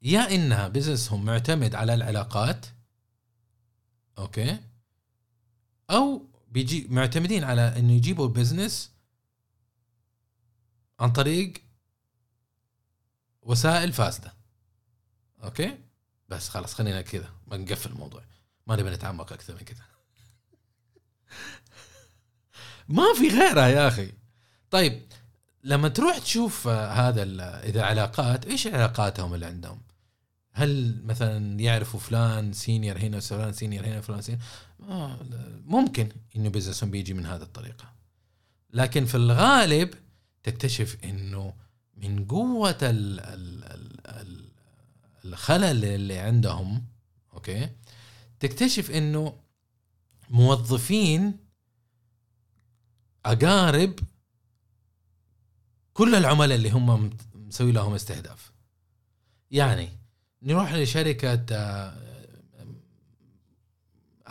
يا 0.02 0.34
إنها 0.34 0.68
business 0.68 1.13
هم 1.13 1.24
معتمد 1.24 1.74
على 1.74 1.94
العلاقات 1.94 2.66
okay؟ 4.18 4.60
أو 5.90 6.26
بيجي 6.48 6.86
معتمدين 6.88 7.44
على 7.44 7.78
إنه 7.78 7.92
يجيبوا 7.92 8.28
business 8.28 8.90
عن 11.00 11.12
طريق 11.12 11.52
وسائل 13.42 13.92
فاسدة. 13.92 14.34
okay؟ 15.44 15.78
بس 16.28 16.48
خلاص 16.48 16.74
خلينا 16.74 17.02
كذا 17.02 17.32
بنقفل 17.46 17.90
الموضوع. 17.90 18.24
ما 18.66 18.76
نبي 18.76 18.90
نتعمق 18.90 19.32
أكثر 19.32 19.54
من 19.54 19.60
كذا. 19.60 19.84
ما 22.88 23.04
في 23.18 23.28
غيرها 23.28 23.68
يا 23.68 23.88
أخي. 23.88 24.12
طيب 24.70 25.02
لما 25.64 25.88
تروح 25.88 26.18
تشوف 26.18 26.68
هذا 26.68 27.22
إذا 27.64 27.82
علاقات 27.82 28.46
إيش 28.46 28.66
علاقاتهم 28.66 29.34
اللي 29.34 29.46
عندهم؟ 29.46 29.80
هل 30.52 31.00
مثلا 31.04 31.60
يعرفوا 31.60 32.00
فلان 32.00 32.52
senior 32.52 32.98
هنا 32.98 33.16
وفلان 33.16 33.52
senior 33.52 33.86
هنا 33.86 33.98
وفلان 33.98 34.22
senior؟ 34.22 34.42
آه 34.88 35.18
ممكن 35.66 36.08
إنه 36.36 36.48
بزنسهم 36.48 36.90
بيجي 36.90 37.14
من 37.14 37.26
هذه 37.26 37.42
الطريقة. 37.42 37.92
لكن 38.72 39.04
في 39.04 39.14
الغالب 39.14 39.94
تكتشف 40.42 40.96
إنه 41.04 41.54
من 41.96 42.24
قوة 42.24 42.78
ال 42.82 43.20
ال 43.20 43.64
ال 44.06 44.50
الخلل 45.24 45.84
اللي 45.84 46.18
عندهم 46.18 46.84
أوكي 47.34 47.68
تكتشف 48.40 48.90
إنه 48.90 49.34
موظفين 50.30 51.36
أقارب 53.26 53.98
كل 55.92 56.14
العملاء 56.14 56.56
اللي 56.56 56.70
هم 56.70 57.10
مسوي 57.34 57.72
لهم 57.72 57.94
استهداف. 57.94 58.52
يعني 59.50 59.88
نروح 60.42 60.74
لشركة 60.74 61.46
آه، 61.52 61.94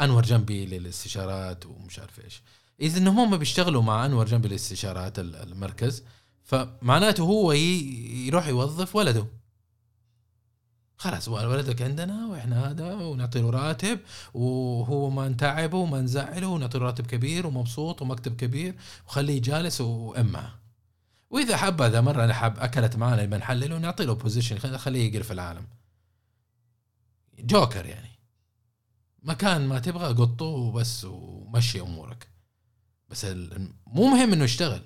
أنور 0.02 0.24
جنبي 0.24 0.66
للاستشارات 0.66 1.66
ومش 1.66 2.00
عارف 2.00 2.20
إيش. 2.20 2.42
إذا 2.82 2.98
إنهم 3.00 3.20
هم 3.20 3.38
بيشتغلوا 3.38 3.82
مع 3.82 4.06
أنور 4.06 4.26
جنبي 4.26 4.48
للاستشارات 4.48 5.20
المركز 5.20 6.04
فمعناته 6.44 7.24
هو 7.24 7.52
يروح 7.52 8.48
يوظف 8.48 8.96
ولده. 8.96 9.28
خلاص 11.00 11.28
ولدك 11.28 11.82
عندنا 11.82 12.28
وإحنا 12.28 12.70
هذا 12.70 12.94
ونعطي 12.94 13.42
له 13.42 13.50
راتب 13.50 14.00
وهو 14.34 15.10
ما 15.10 15.30
نتعبه 15.30 15.78
وما 15.78 16.02
نزعله 16.02 16.48
ونعطي 16.48 16.78
له 16.78 16.86
راتب 16.86 17.08
كبير 17.08 17.48
ومبسوط 17.48 18.02
ومكتب 18.02 18.36
كبير 18.36 18.76
وخليه 19.08 19.42
جالس 19.42 19.82
وامه 19.82 20.50
وإذا 21.30 21.58
حب 21.58 21.82
هذا 21.82 22.02
مرة 22.02 22.26
نحب 22.26 22.60
أكلت 22.60 22.96
معنا 22.96 23.26
بنحلله 23.26 23.76
ونعطي 23.76 24.06
له 24.06 24.14
بوزيشن 24.14 24.78
خليه 24.78 25.14
يقرف 25.14 25.32
العالم. 25.32 25.68
جوكر 27.40 27.86
يعني. 27.86 28.10
مكان 29.24 29.68
ما 29.68 29.80
تبغى 29.80 30.14
قطه 30.14 30.46
وبس 30.46 31.06
ومشي 31.06 31.82
أمورك. 31.82 32.28
بس 33.10 33.26
مو 33.88 34.08
مهم 34.08 34.34
إنه 34.34 34.44
يشتغل. 34.44 34.82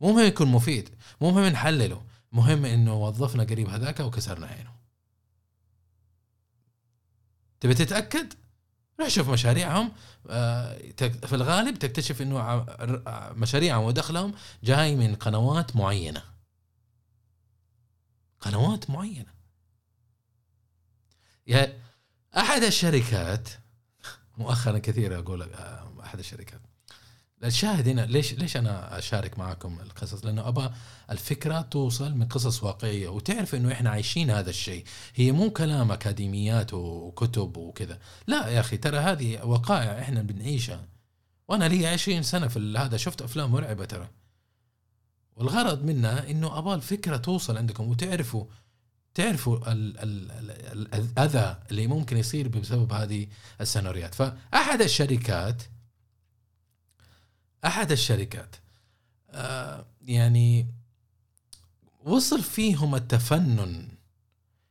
مو 0.00 0.12
مهم 0.12 0.26
يكون 0.26 0.48
مفيد. 0.48 0.88
مو 1.20 1.30
مهم 1.30 1.46
نحلله. 1.46 2.02
مهم 2.32 2.64
إنه 2.64 2.94
وظفنا 2.94 3.44
قريب 3.44 3.68
هذاك 3.68 4.00
وكسرنا 4.00 4.46
عينه. 4.46 4.76
تبي 7.60 7.74
تتأكد؟ 7.74 8.32
روح 9.00 9.08
شوف 9.08 9.28
مشاريعهم. 9.28 9.92
آه، 10.30 10.78
في 10.98 11.32
الغالب 11.32 11.78
تكتشف 11.78 12.22
إنه 12.22 12.66
مشاريعهم 13.36 13.84
ودخلهم 13.84 14.34
جاي 14.64 14.96
من 14.96 15.14
قنوات 15.14 15.76
معينة. 15.76 16.22
قنوات 18.40 18.90
معينة. 18.90 19.36
يا 21.46 21.78
أحد 22.36 22.62
الشركات 22.62 23.48
مؤخرا 24.38 24.78
كثير 24.78 25.18
أقول 25.18 25.42
آه، 25.42 25.92
أحد 26.04 26.18
الشركات. 26.18 26.60
الشاهد 27.44 27.88
هنا 27.88 28.00
ليش 28.00 28.34
ليش 28.34 28.56
أنا 28.56 28.98
أشارك 28.98 29.38
معكم 29.38 29.78
القصص؟ 29.80 30.24
لأنه 30.24 30.48
ابى 30.48 30.70
الفكرة 31.10 31.60
توصل 31.60 32.14
من 32.14 32.28
قصص 32.28 32.62
واقعية 32.62 33.08
وتعرف 33.08 33.54
إنه 33.54 33.72
إحنا 33.72 33.90
عايشين 33.90 34.30
هذا 34.30 34.50
الشيء، 34.50 34.84
هي 35.14 35.32
مو 35.32 35.50
كلام 35.50 35.92
أكاديميات 35.92 36.74
وكتب 36.74 37.56
وكذا، 37.56 37.98
لا 38.26 38.48
يا 38.48 38.60
أخي 38.60 38.76
ترى 38.76 38.98
هذه 38.98 39.44
وقائع 39.44 39.98
إحنا 39.98 40.22
بنعيشها. 40.22 40.88
وأنا 41.48 41.68
لي 41.68 41.86
20 41.86 42.22
سنة 42.22 42.48
في 42.48 42.74
هذا 42.78 42.96
شفت 42.96 43.22
أفلام 43.22 43.50
مرعبة 43.50 43.84
ترى. 43.84 44.08
والغرض 45.36 45.84
منها 45.84 46.30
إنه 46.30 46.58
ابى 46.58 46.74
الفكرة 46.74 47.16
توصل 47.16 47.56
عندكم 47.56 47.88
وتعرفوا 47.88 48.44
تعرفوا 49.14 49.72
ال 49.72 49.98
ال 49.98 50.30
ال 50.32 50.94
الأذى 50.94 51.56
اللي 51.70 51.86
ممكن 51.86 52.16
يصير 52.16 52.48
بسبب 52.48 52.92
هذه 52.92 53.26
السيناريوهات 53.60 54.14
فأحد 54.14 54.82
الشركات 54.82 55.62
أحد 57.66 57.92
الشركات. 57.92 58.56
آه 59.30 59.86
يعني 60.02 60.66
وصل 62.04 62.42
فيهم 62.42 62.94
التفنن 62.94 63.88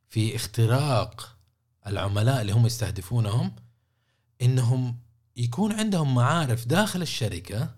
في 0.09 0.35
اختراق 0.35 1.37
العملاء 1.87 2.41
اللي 2.41 2.53
هم 2.53 2.65
يستهدفونهم 2.65 3.55
إنهم 4.41 4.99
يكون 5.37 5.71
عندهم 5.71 6.15
معارف 6.15 6.67
داخل 6.67 7.01
الشركة 7.01 7.75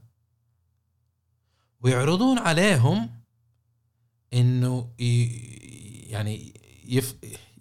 ويعرضون 1.81 2.37
عليهم 2.39 3.09
إنه 4.33 4.93
يعني 6.09 6.53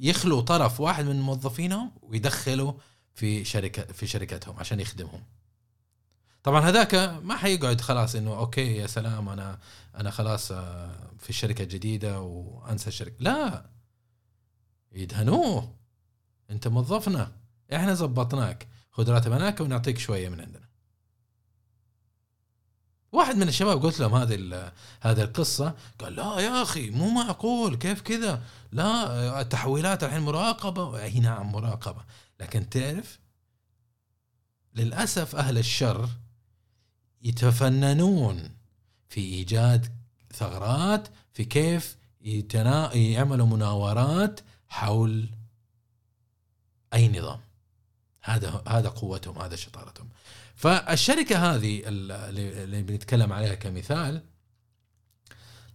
يخلوا 0.00 0.40
طرف 0.40 0.80
واحد 0.80 1.04
من 1.04 1.20
موظفينهم 1.20 1.92
ويدخلوا 2.02 2.72
في 3.14 3.44
شركه 3.44 3.92
في 3.92 4.06
شركتهم 4.06 4.56
عشان 4.58 4.80
يخدمهم. 4.80 5.22
طبعا 6.46 6.60
هذاك 6.60 6.94
ما 7.22 7.36
حيقعد 7.36 7.80
خلاص 7.80 8.14
إنه 8.14 8.38
أوكي 8.38 8.76
يا 8.76 8.86
سلام 8.86 9.28
أنا 9.28 9.58
أنا 9.96 10.10
خلاص 10.10 10.52
آه، 10.52 11.10
في 11.18 11.30
الشركة 11.30 11.62
الجديده 11.62 12.20
وأنسى 12.20 12.88
الشركة. 12.88 13.14
لا. 13.18 13.70
يدهنوه. 14.92 15.76
أنت 16.50 16.68
موظفنا. 16.68 17.32
إحنا 17.74 17.94
زبطناك. 17.94 18.68
خذ 18.90 19.10
راتب 19.10 19.32
هناك 19.32 19.60
ونعطيك 19.60 19.98
شوية 19.98 20.28
من 20.28 20.40
عندنا. 20.40 20.68
واحد 23.12 23.36
من 23.36 23.48
الشباب 23.48 23.82
قلت 23.82 24.00
لهم 24.00 24.14
هذه 24.14 24.72
هذه 25.00 25.22
القصة. 25.22 25.74
قال 25.98 26.16
لا 26.16 26.40
يا 26.40 26.62
أخي 26.62 26.90
مو 26.90 27.10
معقول. 27.10 27.76
كيف 27.76 28.00
كذا؟ 28.00 28.42
لا 28.72 29.40
التحويلات 29.40 30.04
الحين 30.04 30.20
مراقبة. 30.20 31.02
أي 31.02 31.20
نعم 31.20 31.52
مراقبة. 31.52 32.04
لكن 32.40 32.68
تعرف 32.68 33.18
للأسف 34.74 35.36
أهل 35.36 35.58
الشر 35.58 36.08
يتفننون 37.26 38.50
في 39.08 39.20
إيجاد 39.20 39.92
ثغرات 40.32 41.08
في 41.32 41.44
كيف 41.44 41.96
يتنا... 42.20 42.94
يعملوا 42.94 43.46
مناورات 43.46 44.40
حول 44.68 45.28
أي 46.94 47.08
نظام. 47.08 47.40
هذا 48.22 48.62
هذا 48.68 48.88
قوتهم 48.88 49.38
هذا 49.38 49.56
شطارتهم. 49.56 50.08
فالشركة 50.54 51.54
هذه 51.54 51.82
اللي 51.86 52.82
بنتكلم 52.82 53.32
عليها 53.32 53.54
كمثال 53.54 54.22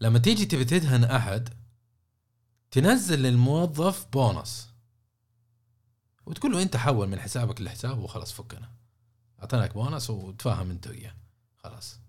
لما 0.01 0.19
تيجي 0.19 0.45
تبي 0.45 0.65
تدهن 0.65 1.03
أحد 1.03 1.49
تنزل 2.71 3.19
للموظف 3.19 4.07
بونص. 4.13 4.67
وتقول 6.25 6.51
له 6.51 6.61
أنت 6.61 6.77
حول 6.77 7.07
من 7.07 7.19
حسابك 7.19 7.61
لحسابه 7.61 8.01
وخلاص 8.01 8.31
فكنا. 8.31 8.69
أعطيناك 9.39 9.73
بونص 9.73 10.09
وتفاهم 10.09 10.69
أنت 10.69 10.87
وياه. 10.87 11.15
خلاص. 11.63 11.99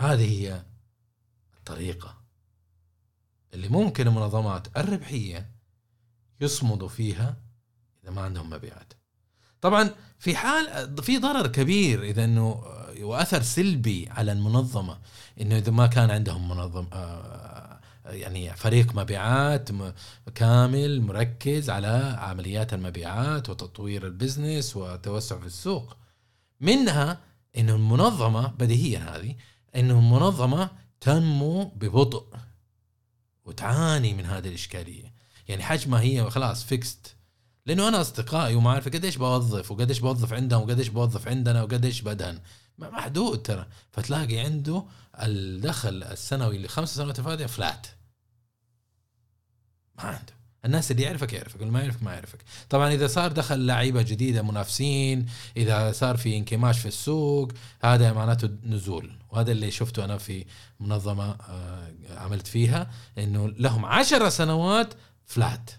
هذه 0.00 0.40
هي 0.40 0.62
الطريقة 1.56 2.18
اللي 3.54 3.68
ممكن 3.68 4.06
المنظمات 4.06 4.76
الربحية 4.76 5.50
يصمدوا 6.40 6.88
فيها 6.88 7.36
إذا 8.04 8.10
ما 8.12 8.22
عندهم 8.22 8.50
مبيعات. 8.50 8.92
طبعا 9.60 9.90
في 10.18 10.36
حال 10.36 10.96
في 11.02 11.18
ضرر 11.18 11.46
كبير 11.46 12.02
إذا 12.02 12.24
إنه 12.24 12.64
وأثر 13.00 13.42
سلبي 13.42 14.08
على 14.10 14.32
المنظمة 14.32 14.98
إنه 15.40 15.56
إذا 15.58 15.72
ما 15.72 15.86
كان 15.86 16.10
عندهم 16.10 16.48
منظم 16.48 16.86
آه، 16.92 17.80
يعني 18.04 18.56
فريق 18.56 18.94
مبيعات 18.94 19.68
كامل 20.34 21.00
مركز 21.00 21.70
على 21.70 22.16
عمليات 22.18 22.74
المبيعات 22.74 23.48
وتطوير 23.48 24.06
البزنس 24.06 24.76
وتوسع 24.76 25.38
في 25.38 25.46
السوق. 25.46 25.96
منها 26.60 27.20
إنه 27.58 27.74
المنظمة 27.74 28.46
بديهيا 28.46 28.98
هذه 28.98 29.36
إنه 29.76 29.98
المنظمة 29.98 30.70
تنمو 31.00 31.64
ببطء 31.64 32.26
وتعاني 33.44 34.14
من 34.14 34.26
هذه 34.26 34.48
الإشكالية. 34.48 35.12
يعني 35.48 35.62
حجمها 35.62 36.00
هي 36.00 36.30
خلاص 36.30 36.64
فيكست 36.64 37.16
لأنه 37.66 37.88
أنا 37.88 38.00
أصدقائي 38.00 38.54
ومعارفي 38.54 38.90
قديش 38.90 39.16
بوظف 39.16 39.70
وقديش 39.70 39.98
بوظف 39.98 40.32
عندهم 40.32 40.62
وقديش 40.62 40.88
بوظف 40.88 41.28
عندنا 41.28 41.62
وقديش 41.62 42.00
بدهن. 42.00 42.40
محدود 42.78 43.42
ترى. 43.42 43.66
فتلاقي 43.90 44.38
عنده 44.38 44.84
الدخل 45.22 46.02
السنوي 46.02 46.56
اللي 46.56 46.68
خمس 46.68 46.94
سنوات 46.94 47.18
الفاضيه 47.18 47.46
فلات 47.46 47.86
ما 49.96 50.04
عنده. 50.04 50.37
الناس 50.64 50.90
اللي 50.90 51.02
يعرفك 51.02 51.32
يعرفك 51.32 51.60
واللي 51.60 51.72
ما 51.72 51.80
يعرفك 51.80 52.02
ما 52.02 52.14
يعرفك. 52.14 52.38
طبعا 52.70 52.92
إذا 52.92 53.06
صار 53.06 53.32
دخل 53.32 53.66
لعيبة 53.66 54.02
جديدة 54.02 54.42
منافسين 54.42 55.26
إذا 55.56 55.92
صار 55.92 56.16
في 56.16 56.36
انكماش 56.36 56.78
في 56.78 56.88
السوق 56.88 57.52
هذا 57.82 58.12
معناته 58.12 58.50
نزول. 58.62 59.12
وهذا 59.30 59.52
اللي 59.52 59.70
شفته 59.70 60.04
أنا 60.04 60.18
في 60.18 60.44
منظمة 60.80 61.30
آه، 61.30 61.92
عملت 62.10 62.46
فيها 62.46 62.90
إنه 63.18 63.48
لهم 63.48 63.84
عشر 63.84 64.28
سنوات 64.28 64.94
فلات 65.26 65.70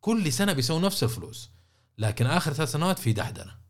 كل 0.00 0.32
سنة 0.32 0.52
بيسووا 0.52 0.80
نفس 0.80 1.02
الفلوس 1.04 1.50
لكن 1.98 2.26
آخر 2.26 2.52
ثلاث 2.52 2.72
سنوات 2.72 2.98
في 2.98 3.12
دحدنة. 3.12 3.60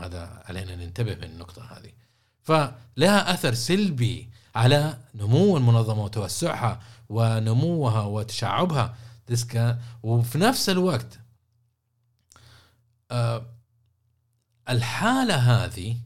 هذا 0.00 0.42
علينا 0.44 0.76
ننتبه 0.76 1.14
من 1.14 1.24
النقطة 1.24 1.62
هذه. 1.62 1.92
فلها 2.42 3.34
أثر 3.34 3.54
سلبي 3.54 4.30
على 4.54 4.98
نمو 5.14 5.56
المنظمة 5.56 6.04
وتوسعها 6.04 6.80
ونموها 7.08 8.02
وتشعبها. 8.02 8.96
وفي 10.02 10.38
نفس 10.38 10.68
الوقت 10.68 11.18
آه، 13.10 13.46
الحالة 14.68 15.34
هذه 15.34 15.96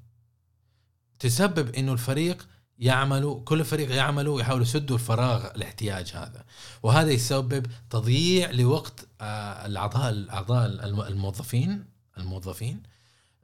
تسبب 1.18 1.74
إنه 1.74 1.92
الفريق 1.92 2.48
يعملوا 2.78 3.44
كل 3.44 3.64
فريق 3.64 3.94
يعملوا 3.94 4.40
يحاولوا 4.40 4.64
يسدوا 4.64 4.96
الفراغ 4.96 5.46
الاحتياج 5.46 6.12
هذا. 6.14 6.44
وهذا 6.82 7.10
يسبب 7.10 7.66
تضييع 7.90 8.50
لوقت 8.50 9.08
آه، 9.20 9.66
الأعضاء 9.66 10.10
الأعضاء 10.10 10.66
الموظفين 11.08 11.84
الموظفين 12.18 12.82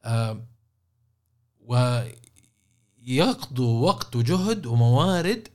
آه، 0.04 0.44
ويقضوا 3.08 3.86
وقت 3.86 4.16
وجهد 4.16 4.66
وموارد 4.66 5.48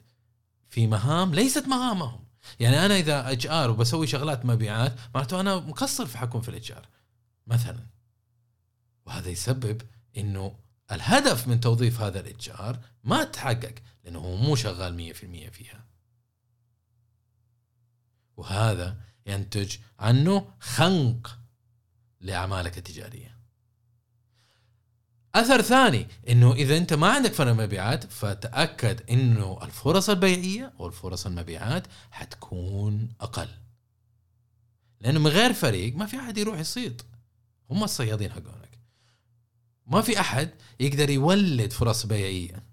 في 0.70 0.88
مهام 0.88 1.34
ليست 1.34 1.68
مهامهم. 1.68 2.24
يعني 2.60 2.86
أنا 2.86 2.98
إذا 2.98 3.32
HR 3.32 3.70
وبسوي 3.70 4.08
شغلات 4.08 4.46
مبيعات 4.46 4.96
معناته 5.16 5.40
أنا 5.40 5.56
مقصر 5.56 6.06
في 6.06 6.18
حكم 6.18 6.42
في 6.42 6.50
ال 6.50 6.72
HR. 6.72 6.88
مثلا. 7.48 7.88
وهذا 9.06 9.30
يسبب 9.30 9.82
إنه 10.18 10.56
الهدف 10.92 11.48
من 11.48 11.60
توظيف 11.60 12.02
هذا 12.02 12.20
ال 12.20 12.50
HR 12.50 12.80
ما 13.04 13.24
تحقق 13.24 13.76
لأنه 14.04 14.20
هو 14.20 14.36
مو 14.36 14.56
شغال 14.56 15.14
100% 15.14 15.50
فيها. 15.50 15.86
وهذا 18.38 18.98
ينتج 19.26 19.78
عنه 20.00 20.54
خنق 20.60 21.40
لأعمالك 22.22 22.78
التجارية. 22.78 23.38
أثر 25.36 25.62
ثاني 25.62 26.08
إنه 26.30 26.54
إذا 26.54 26.78
أنت 26.78 26.94
ما 26.94 27.08
عندك 27.08 27.34
فرق 27.34 27.52
مبيعات 27.52 28.04
فتأكد 28.12 29.10
إنه 29.10 29.60
الفرص 29.64 30.10
البيعية 30.10 30.74
والفرص 30.80 31.26
المبيعات 31.26 31.88
حتكون 32.12 33.10
أقل. 33.22 33.50
لأنه 35.02 35.20
من 35.20 35.28
غير 35.28 35.54
فريق 35.54 35.96
ما 35.96 36.06
في 36.06 36.20
أحد 36.20 36.38
يروح 36.38 36.60
يصيد. 36.60 37.02
هم 37.70 37.84
الصيادين 37.84 38.32
حقونك. 38.32 38.80
ما 39.88 40.02
في 40.02 40.20
أحد 40.20 40.50
يقدر 40.80 41.10
يولد 41.10 41.72
فرص 41.72 42.06
بيعية. 42.06 42.64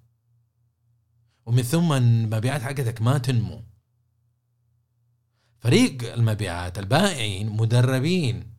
ومن 1.46 1.62
ثم 1.62 1.92
المبيعات 1.92 2.62
حقتك 2.62 3.02
ما 3.02 3.18
تنمو. 3.18 3.64
فريق 5.58 6.12
المبيعات 6.12 6.78
البائعين 6.78 7.50
مدربين 7.50 8.54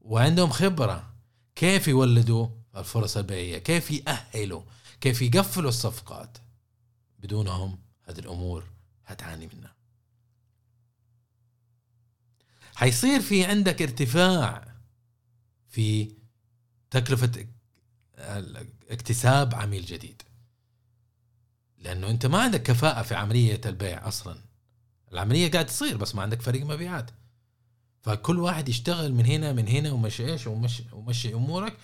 وعندهم 0.00 0.50
خبرة 0.50 1.14
كيف 1.54 1.88
يولدوا 1.88 2.57
الفرص 2.76 3.16
البيعية. 3.16 3.58
كيف 3.58 3.90
يأهلوا؟ 3.90 4.62
كيف 5.00 5.22
يقفلوا 5.22 5.68
الصفقات؟ 5.68 6.38
بدونهم 7.18 7.78
هذه 8.02 8.18
الأمور 8.18 8.64
هتعاني 9.06 9.46
منها. 9.46 9.74
حيصير 12.74 13.20
في 13.20 13.44
عندك 13.44 13.82
ارتفاع 13.82 14.74
في 15.68 16.12
تكلفة 16.90 17.46
اكتساب 18.90 19.54
عميل 19.54 19.84
جديد. 19.84 20.22
لأنه 21.78 22.10
أنت 22.10 22.26
ما 22.26 22.42
عندك 22.42 22.62
كفاءة 22.62 23.02
في 23.02 23.14
عملية 23.14 23.60
البيع 23.66 24.08
أصلا. 24.08 24.38
العملية 25.12 25.50
قاعد 25.50 25.66
تصير 25.66 25.96
بس 25.96 26.14
ما 26.14 26.22
عندك 26.22 26.42
فريق 26.42 26.66
مبيعات. 26.66 27.10
فكل 28.02 28.38
واحد 28.38 28.68
يشتغل 28.68 29.12
من 29.12 29.26
هنا 29.26 29.52
من 29.52 29.68
هنا 29.68 29.92
ومشي 29.92 30.32
إيش 30.32 30.46
ومشي, 30.46 30.84
ومشي 30.92 31.34
أمورك. 31.34 31.76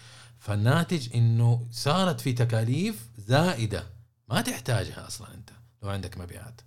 فالناتج 0.45 1.15
إنه 1.15 1.69
صارت 1.71 2.21
في 2.21 2.33
تكاليف 2.33 3.09
زائدة. 3.17 3.87
ما 4.29 4.41
تحتاجها 4.41 5.07
أصلا 5.07 5.35
أنت 5.35 5.51
لو 5.83 5.89
عندك 5.89 6.19
مبيعات. 6.19 6.61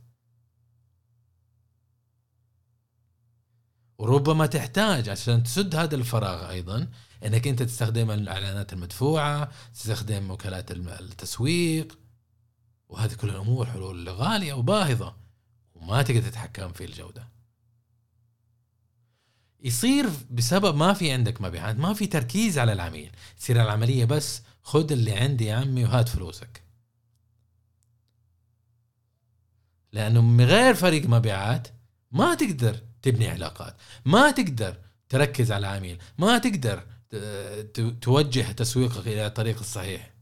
وربما 3.98 4.46
تحتاج 4.46 5.10
عشان 5.10 5.44
تسد 5.44 5.76
هذا 5.76 5.96
الفراغ 5.96 6.50
أيضا 6.50 6.88
إنك 7.26 7.48
أنت 7.48 7.64
تستخدم 7.64 8.12
الإعلانات 8.12 8.74
المدفوعة 8.74 9.52
تستخدم 9.74 10.32
وكالات 10.32 10.72
التسويق. 10.72 12.00
وهذه 12.90 13.14
كل 13.14 13.30
الأمور 13.30 13.66
حلول 13.66 14.10
غالية 14.10 14.54
وباهظة 14.54 15.16
وما 15.76 16.02
تقدر 16.02 16.22
تتحكم 16.22 16.74
في 16.74 16.86
الجودة. 16.86 17.28
يصير 19.60 20.10
بسبب 20.32 20.76
ما 20.76 20.94
في 20.94 21.12
عندك 21.12 21.42
مبيعات 21.42 21.76
ما 21.76 21.94
في 21.94 22.08
تركيز 22.08 22.60
على 22.60 22.74
العميل. 22.74 23.12
تصير 23.38 23.62
العملية 23.62 24.06
بس 24.06 24.42
خذ 24.64 24.92
اللي 24.92 25.14
عندي 25.14 25.46
يا 25.46 25.56
عمي 25.56 25.86
وهات 25.86 26.10
فلوسك. 26.10 26.64
لأنه 29.92 30.22
من 30.22 30.46
غير 30.46 30.74
فريق 30.74 31.06
مبيعات 31.06 31.68
ما 32.12 32.36
تقدر 32.36 32.80
تبني 33.02 33.28
علاقات 33.28 33.78
ما 34.06 34.32
تقدر 34.32 34.78
تركز 35.10 35.52
على 35.52 35.68
العميل 35.68 36.02
ما 36.18 36.38
تقدر 36.38 36.84
توجه 38.02 38.52
تسويقك 38.52 39.08
إلى 39.08 39.26
الطريق 39.26 39.60
الصحيح. 39.60 40.14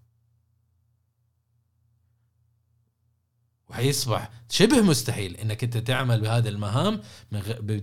وحيصبح 3.69 4.29
شبه 4.49 4.81
مستحيل 4.81 5.35
إنك 5.35 5.63
أنت 5.63 5.77
تعمل 5.77 6.21
بهذه 6.21 6.47
المهام 6.47 7.01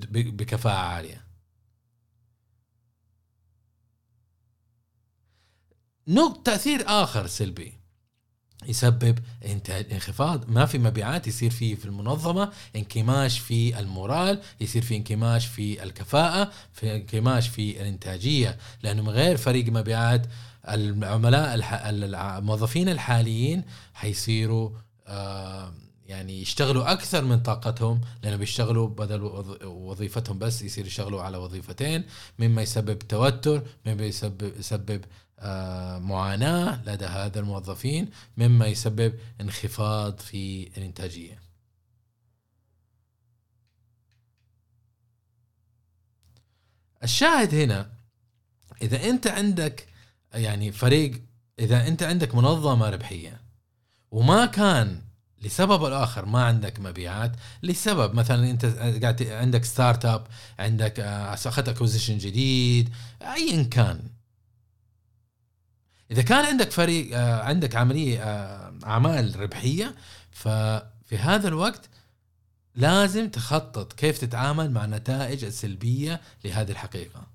بكفاءة 0.09 0.79
عالية. 0.79 1.32
نقط 6.09 6.47
تأثير 6.47 6.85
آخر 6.87 7.27
سلبي. 7.27 7.73
يسبب 8.67 9.19
انخفاض. 9.93 10.51
ما 10.51 10.67
في 10.67 10.79
مبيعات 10.79 11.27
يصير 11.27 11.51
في 11.51 11.77
في 11.77 11.85
المنظمة 11.85 12.53
انكماش 12.77 13.38
في 13.38 13.79
المورال 13.79 14.41
يصير 14.61 14.83
في 14.83 14.97
انكماش 14.97 15.47
في 15.47 15.83
الكفاءة 15.83 16.53
في 16.73 16.97
انكماش 16.97 17.49
في 17.49 17.81
الإنتاجية. 17.81 18.59
لأنه 18.83 19.03
من 19.03 19.09
غير 19.09 19.37
فريق 19.37 19.67
مبيعات 19.67 20.27
العملاء 20.69 21.55
الموظفين 22.38 22.88
الحاليين 22.88 23.65
حيصيروا 23.95 24.71
آه 25.07 25.75
يعني 26.07 26.41
يشتغلوا 26.43 26.93
أكثر 26.93 27.25
من 27.25 27.41
طاقتهم. 27.41 28.01
لأنه 28.23 28.37
بيشتغلوا 28.37 28.88
بدل 28.88 29.23
وظيفتهم 29.65 30.38
بس 30.38 30.62
يصير 30.62 30.87
يشتغلوا 30.87 31.23
على 31.23 31.37
وظيفتين. 31.37 32.05
مما 32.38 32.62
يسبب 32.62 32.99
توتر 32.99 33.62
مما 33.87 34.07
يسبب 34.07 34.53
يسبب 34.59 35.05
معاناة 35.99 36.83
لدى 36.87 37.05
هذا 37.05 37.40
الموظفين 37.40 38.11
مما 38.37 38.66
يسبب 38.66 39.14
انخفاض 39.40 40.18
في 40.18 40.71
الإنتاجية. 40.77 41.42
الشاهد 47.03 47.55
هنا 47.55 47.90
إذا 48.83 49.05
أنت 49.11 49.27
عندك 49.27 49.87
يعني 50.35 50.73
فريق 50.73 51.23
إذا 51.59 51.88
أنت 51.88 52.03
عندك 52.03 52.35
منظمة 52.35 52.90
ربحية 52.90 53.40
وما 54.11 54.47
كان 54.47 55.03
لسبب 55.42 55.85
الآخر 55.85 56.25
ما 56.25 56.45
عندك 56.45 56.81
مبيعات 56.81 57.33
لسبب 57.62 58.14
مثلا 58.14 58.51
أنت 58.51 58.66
قاعد 59.03 59.23
عندك 59.23 59.64
startup 59.64 60.27
عندك 60.59 61.01
آه، 61.01 61.35
أخذت 61.35 61.68
acquisition 61.68 62.18
جديد 62.18 62.95
ايا 63.23 63.62
كان 63.62 64.01
إذا 66.12 66.22
كان 66.22 66.44
عندك 66.44 66.70
فريق 66.70 67.18
آه، 67.18 67.42
عندك 67.42 67.77
عملية 67.77 68.22
آه، 68.22 68.79
أعمال 68.85 69.40
ربحية 69.40 69.94
ففي 70.31 70.87
في 71.05 71.18
هذا 71.18 71.48
الوقت 71.48 71.88
لازم 72.75 73.31
تخطط 73.31 73.92
كيف 73.92 74.18
تتعامل 74.18 74.70
مع 74.70 74.85
النتائج 74.85 75.44
السلبية 75.44 76.20
لهذه 76.44 76.70
الحقيقة. 76.70 77.27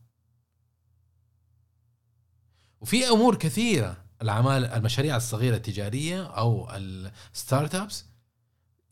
وفي 2.81 3.09
أمور 3.09 3.35
كثيرة 3.35 3.97
الأعمال 4.21 4.65
المشاريع 4.65 5.15
الصغيرة 5.15 5.55
التجارية 5.55 6.23
أو 6.23 6.69
ال 6.71 7.75
startups 7.75 8.05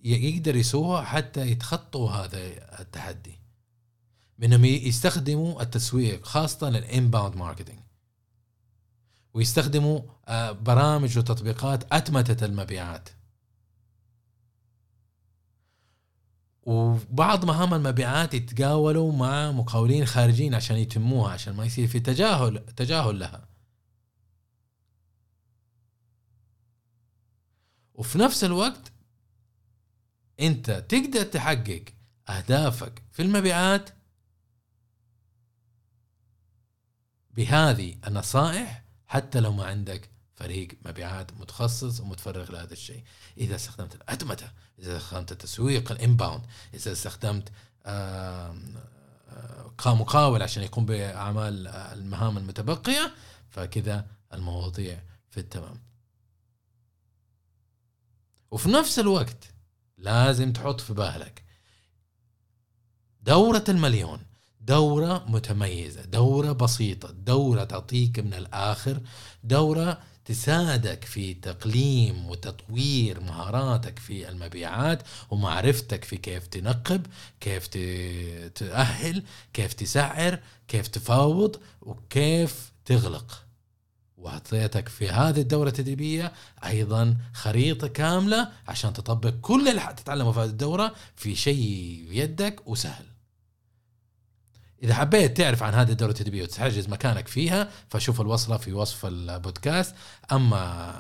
يقدر 0.04 0.56
يسووها 0.56 1.02
حتى 1.02 1.52
يتخطوا 1.52 2.10
هذا 2.10 2.38
التحدي. 2.80 3.40
منهم 4.40 4.66
يستخدموا 4.66 5.62
التسويق 5.62 6.26
خاصة 6.26 6.68
ال 6.68 6.76
inbound 6.76 7.36
marketing 7.36 7.85
ويستخدموا 9.36 10.02
آه، 10.28 10.52
برامج 10.52 11.18
وتطبيقات 11.18 11.94
أتمتة 11.94 12.46
المبيعات. 12.46 13.10
وبعض 16.64 17.46
مهام 17.46 17.74
المبيعات 17.74 18.34
يتقاولوا 18.34 19.12
مع 19.12 19.52
مقاولين 19.52 20.06
خارجيين 20.06 20.56
عشان 20.56 20.78
يتموها 20.78 21.34
عشان 21.34 21.54
ما 21.54 21.66
يصير 21.66 21.88
في 21.88 22.00
تجاهل 22.00 22.66
تجاهل 22.66 23.20
لها. 23.20 23.48
وفي 27.94 28.18
نفس 28.18 28.44
الوقت 28.44 28.92
أنت 30.40 30.72
تقدر 30.72 31.24
تحقق 31.24 31.86
أهدافك 32.30 33.04
في 33.12 33.22
المبيعات 33.22 33.90
بهذه 37.32 37.98
النصائح 38.08 38.85
حتى 39.08 39.40
لو 39.40 39.52
ما 39.52 39.66
عندك 39.66 40.10
فريق 40.34 40.68
مبيعات 40.86 41.34
متخصص 41.34 42.00
ومتفرغ 42.00 42.52
لهذا 42.52 42.74
الشيء. 42.74 43.04
إذا 43.38 43.56
استخدمت 43.56 43.96
الأتمتة 43.96 44.52
إذا 44.80 44.98
استخدمت 44.98 45.32
التسويق 45.32 45.92
الإنباوند 45.92 46.46
إذا 46.74 46.92
استخدمت 46.92 47.52
مقاول 49.86 50.42
عشان 50.42 50.64
يقوم 50.64 50.86
بأعمال 50.86 51.68
المهام 51.68 52.38
المتبقية 52.38 53.16
فكذا 53.50 54.08
المواضيع 54.34 55.04
في 55.30 55.40
التمام. 55.40 55.82
وفي 58.52 58.70
نفس 58.70 59.00
الوقت 59.00 59.44
لازم 59.98 60.54
تحط 60.54 60.82
في 60.82 60.94
بالك 60.94 61.44
دورة 63.22 63.64
المليون. 63.70 64.26
دورة 64.66 65.26
متميزة 65.28 66.02
دورة 66.02 66.52
بسيطة 66.52 67.12
دورة 67.12 67.64
تعطيك 67.64 68.20
من 68.20 68.34
الآخر 68.34 69.00
دورة 69.44 70.00
تساعدك 70.26 71.06
في 71.06 71.34
تقليم 71.34 72.26
وتطوير 72.26 73.20
مهاراتك 73.20 74.00
في 74.00 74.30
المبيعات 74.30 75.04
ومعرفتك 75.30 76.04
في 76.04 76.18
كيف 76.18 76.48
تنقب 76.48 77.08
كيف 77.40 77.68
تأهل 78.56 79.24
كيف 79.54 79.74
تسعر 79.74 80.40
كيف 80.68 80.88
تفاوض 80.88 81.56
وكيف 81.82 82.72
تغلق. 82.86 83.42
وأعطيتك 84.18 84.90
في 84.90 85.10
هذه 85.10 85.42
الدورة 85.42 85.68
التدريبية 85.68 86.34
أيضا 86.66 87.18
خريطة 87.34 87.88
كاملة 87.88 88.50
عشان 88.68 88.94
تطبق 88.94 89.34
كل 89.42 89.68
اللي 89.68 89.82
حتتعلمه 89.82 90.32
في 90.32 90.40
هذه 90.40 90.50
الدورة 90.50 90.94
في 91.16 91.36
شيء 91.36 92.06
بيدك 92.10 92.68
وسهل. 92.68 93.15
إذا 94.84 94.94
حبيت 94.94 95.38
تعرف 95.38 95.64
عن 95.64 95.74
هذه 95.74 95.92
الدورة 95.92 96.10
التدريبيه 96.10 96.44
وتحجز 96.44 96.90
مكانك 96.90 97.28
فيها 97.28 97.70
فشوف 97.90 98.22
الوصلة 98.22 98.58
في 98.58 98.74
وصف 98.74 99.06
البودكاست. 99.06 99.96
أما 100.32 100.96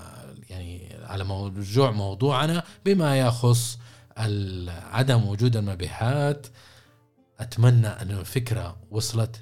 يعني 0.49 0.95
على 1.03 1.23
موضوع 1.23 1.91
موضوعنا 1.91 2.63
بما 2.85 3.19
يخص 3.19 3.79
عدم 4.91 5.27
وجود 5.27 5.57
المبيعات 5.57 6.47
أتمنى 7.39 7.87
أن 7.87 8.11
الفكرة 8.11 8.77
وصلت 8.91 9.41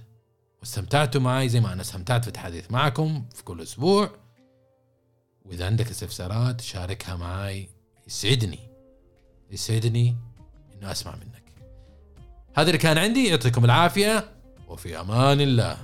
واستمتعتوا 0.59 1.21
معي 1.21 1.49
زي 1.49 1.59
ما 1.59 1.73
أنا 1.73 1.81
استمتعت 1.81 2.23
في 2.23 2.31
الحديث 2.31 2.71
معكم 2.71 3.25
في 3.35 3.43
كل 3.43 3.61
أسبوع. 3.61 4.09
وإذا 5.45 5.65
عندك 5.65 5.89
استفسارات 5.89 6.61
شاركها 6.61 7.15
معي. 7.15 7.69
يسعدني. 8.07 8.59
يسعدني 9.51 10.17
إنه 10.73 10.91
أسمع 10.91 11.15
منك. 11.15 11.42
هذا 12.55 12.67
اللي 12.67 12.77
كان 12.77 12.97
عندي 12.97 13.27
يعطيكم 13.27 13.65
العافية 13.65 14.25
وفي 14.67 14.99
أمان 14.99 15.41
الله. 15.41 15.77